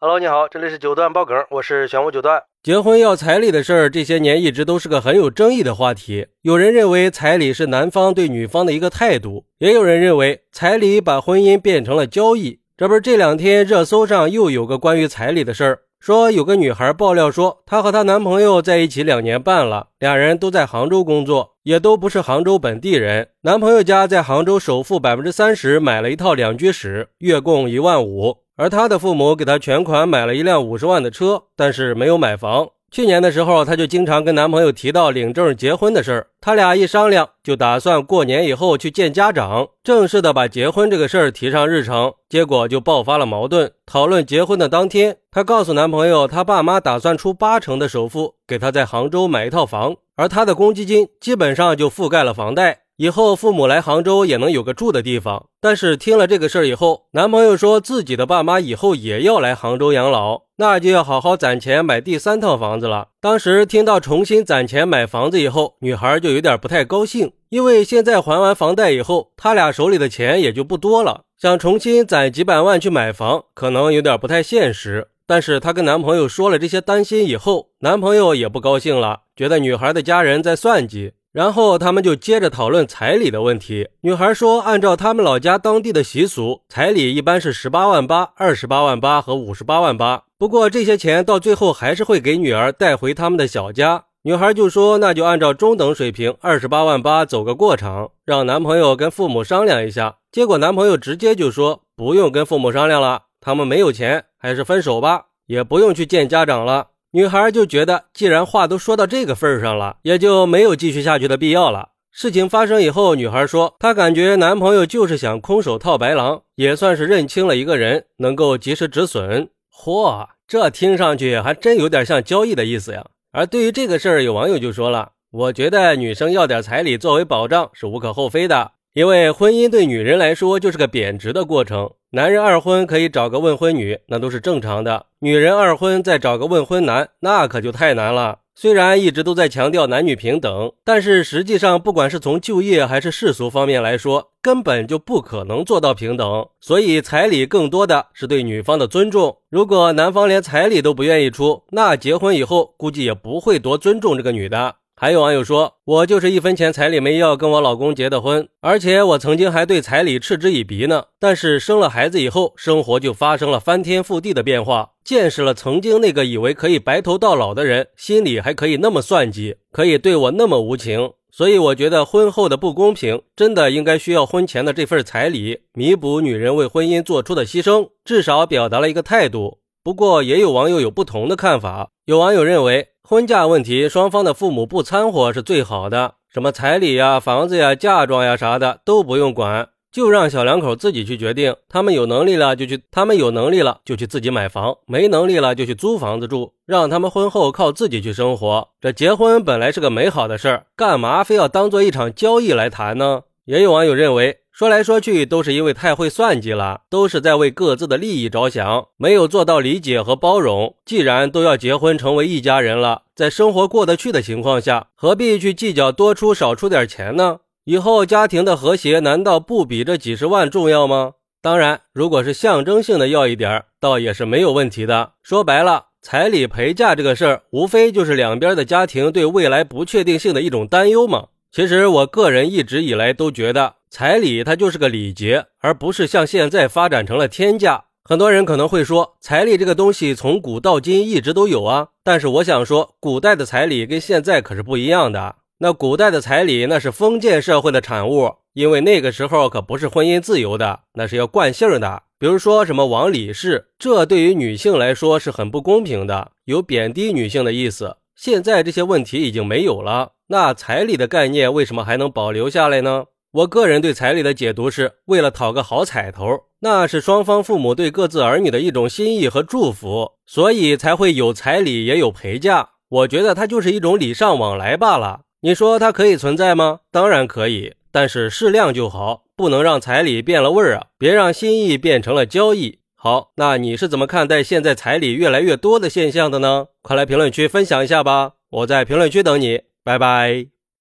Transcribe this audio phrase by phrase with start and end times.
[0.00, 2.40] Hello，你好，这里是九段爆梗，我是玄武九段。
[2.62, 6.28] 结婚要彩礼的事儿，这些年一直都是个很有争议的话题。
[6.42, 12.60] 有人认为彩礼是男方对女方的一个态度，也有人认为彩礼把婚姻变成了交易。
[12.76, 23.28] 这不是这两天热搜上又有个关于彩礼的事儿，说有个女孩爆料说，她和她男朋友在一起两年半了，俩人都在杭州工作，也都不是杭州本地人。
[23.42, 28.38] 男朋友家在杭州首付百分之三十买了一套两居室，月供一万五。
[28.56, 32.68] 而她的父母给她全款买了一辆五十万的车，但是没有买房。
[32.90, 36.26] 去年的时候，她就经常跟男朋友提到领证结婚的事儿。
[36.40, 42.14] 他俩一商量，就打算过年以后去见家长，正式的把结婚这个事儿提上日程。
[42.28, 43.70] 结果就爆发了矛盾。
[43.84, 52.80] 讨论结婚的当天，她告诉男朋友，她爸妈打算出八成的首付给他在杭州买一套房，而他的公积金基本上就覆盖了房贷。
[52.98, 63.10] 以后父母来杭州也能有个住的地方，但是听了这个事儿以后，男朋友说自己的爸妈以后也要来杭州养老，那就要好好攒钱买第三套房子了。
[63.20, 75.06] 当时听到重新攒钱买房子以后，女孩就有点不太高兴，因为现在还完房贷以后，他俩手里的钱也就不多了，想重新攒几百万去买房，可能有点不太现实。
[75.24, 81.12] 但是她跟男朋友说了这些担心以后，男朋友也不高兴了，觉得女孩的家人在算计。
[81.32, 83.88] 然后他们就接着讨论彩礼的问题。
[84.00, 90.24] 女孩说，按照他们老家当地的习俗，彩礼一般是十八万八、二十八万八和五十八万八。
[90.38, 94.04] 不过这些钱到最后还是会给女儿带回他们的小家。
[94.22, 100.16] 女孩就说，那就按照中等水平二十八万八走个过场，让男朋友跟父母商量一下。
[100.32, 106.88] 结果男朋友直接就说，不用跟父母商量了，他们没有钱，还是分手吧，也不用去见家长了。
[107.12, 111.90] 女孩就觉得，既然话都说到这个份上了，也就没有继续下去的必要了。
[112.10, 119.48] 事情发生以后，女孩说，她感觉男朋友就是想空手套白狼，也算是认清了一个人，能够及时止损。
[119.74, 123.06] 嚯，这听上去还真有点像交易的意思呀。
[123.32, 128.72] 而对于这个事儿，有网友就说了，我觉得女生要点彩礼作为保障是无可厚非的。
[128.92, 138.38] 因为婚姻对女人来说就是个贬值的过程，男人二婚可以找个未婚女，那都是正常的；女人二婚再找个未婚男，那可就太难了。
[138.54, 146.48] 虽然一直都在强调男女平等，但是实际上，不管是从就业还是世俗方面来说，根本就不可能做到平等。
[146.62, 149.36] 所以彩礼更多的是对女方的尊重。
[149.50, 154.76] 如果男方连彩礼都不愿意出，那结婚以后估计也不会多尊重这个女的。
[155.00, 161.04] 还有网友说，我就是一分钱彩礼没要，跟我老公结的婚，而且我曾经还对彩礼嗤之以鼻呢。
[161.20, 171.12] 但是生了孩子以后，生活就发生了翻天覆地的变化，见识了曾经那个以为可以白头到老的人，心里还可以那么算计，可以对我那么无情。
[171.30, 179.58] 所以我觉得婚后的不公平，真的应该需要婚前的这份彩礼弥补女人为婚姻做出的牺牲，至少表达了一个态度。
[179.84, 182.88] 不过也有网友有不同的看法，有网友认为。
[183.10, 186.16] 婚嫁问题，双方的父母不掺和是最好的。
[186.28, 191.56] 什么彩礼呀、房子呀、嫁妆呀啥的都不用管，就让小两口自己去决定。
[191.70, 198.68] 他们有能力了就去，他们有能力了就去自己买房，没能力了就去租房子住，让他们婚后靠自己去生活。
[198.78, 203.22] 这结婚本来是个美好的事儿，干嘛非要当做一场交易来谈呢？
[203.46, 204.40] 也有网友认为。
[204.58, 210.74] 说来说去都是因为太会算计了，都是在为各自的利益着想，没有做到理解和包容。
[210.84, 217.38] 既然都要结婚成为一家人了，在生活过得去的情况下，何必去计较多出少出点钱呢？
[217.66, 221.12] 以后家庭的和谐难道不比这几十万重要吗？
[221.40, 225.12] 当然，如果是象征性的要一点，倒也是没有问题的。
[225.22, 231.28] 说白了，彩礼陪嫁这个事儿，无非就是两边的家庭对未来不确定性的一种担忧嘛。
[231.58, 233.74] 其实我个人一直以来都觉得。
[233.90, 237.86] 彩礼它就是个礼节，而不是像现在发展成了天价。
[238.04, 241.88] 很多人可能会说，彩礼这个东西从古到今一直都有啊。
[242.04, 245.34] 但是我想说，古代的彩礼跟现在可是不一样的。
[245.58, 252.04] 那古代的彩礼那是封建社会的产物，因为那个时候可不是婚姻自由的，那是要惯姓的。
[252.20, 257.96] 比如说什么王李氏，这对于女性来说是很不公平的，有贬低女性的意思。
[258.18, 263.04] 现在这些问题已经没有了，那彩礼的概念为什么还能保留下来呢？
[263.30, 266.26] 我个人对彩礼的解读是为了讨个好彩头，
[266.62, 272.70] 那是双方父母对各自儿女的一种心意和祝福，所以才会有彩礼也有陪嫁。
[272.88, 275.20] 我觉得它就是一种礼尚往来罢了。
[275.42, 276.80] 你说它可以存在吗？
[276.90, 280.86] 当然可以，但是适量就好，不能让彩礼变了味儿啊！
[280.98, 282.80] 别让心意变成了交易。
[283.00, 286.66] 好，那你是怎么看待现在彩礼越来越多的现象的呢？
[286.82, 288.32] 快来评论区分享一下吧！
[288.50, 290.57] 我在评论区等你，拜拜。